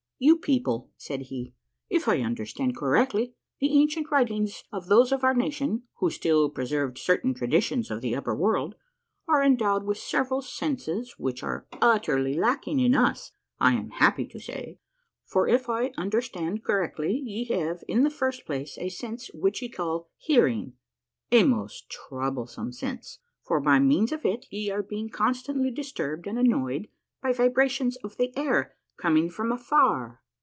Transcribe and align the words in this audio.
"You 0.23 0.37
people," 0.37 0.91
said 0.97 1.19
he, 1.23 1.55
"if 1.89 2.07
I 2.07 2.21
understand 2.21 2.77
correctly 2.77 3.33
the 3.59 3.71
ancient 3.73 4.11
writings 4.11 4.63
of 4.71 4.85
those 4.85 5.11
of 5.11 5.23
our 5.23 5.33
nation 5.33 5.87
who 5.95 6.11
still 6.11 6.47
preserved 6.51 6.99
certain 6.99 7.33
tradi 7.33 7.59
tions 7.59 7.89
of 7.89 8.01
the 8.01 8.15
upper 8.15 8.35
world, 8.35 8.75
are 9.27 9.41
endowed 9.43 9.83
with 9.83 9.97
several 9.97 10.43
senses 10.43 11.15
which 11.17 11.41
are 11.41 11.65
utterly 11.81 12.35
lacking 12.35 12.79
in 12.79 12.93
us, 12.93 13.31
I 13.59 13.73
am 13.73 13.89
happy 13.89 14.27
to 14.27 14.39
say, 14.39 14.77
for 15.25 15.47
if 15.47 15.67
I 15.67 15.91
understand 15.97 16.63
correctly 16.63 17.13
ye 17.13 17.45
have 17.45 17.83
in 17.87 18.03
the 18.03 18.11
first 18.11 18.45
place 18.45 18.77
a 18.77 18.89
sense 18.89 19.31
which 19.33 19.59
ye 19.63 19.69
call 19.69 20.11
hearing, 20.19 20.73
A 21.31 21.41
MARVELLOUS 21.41 21.87
UNDERGROUND 21.89 21.89
JOURNEY 21.89 22.35
111 22.37 22.37
a 22.37 22.37
most 22.37 22.55
troublesome 22.69 22.71
sense, 22.73 23.17
for 23.41 23.59
by 23.59 23.79
means 23.79 24.11
of 24.11 24.23
it 24.23 24.45
ye 24.51 24.69
are 24.69 24.83
being 24.83 25.09
con 25.09 25.33
stantly 25.33 25.73
disturbed 25.73 26.27
and 26.27 26.37
annoyed 26.37 26.89
by 27.23 27.33
vibrations 27.33 27.97
of 28.03 28.17
the 28.17 28.31
air 28.37 28.75
coming 28.97 29.31
from 29.31 29.51
afar. 29.51 30.19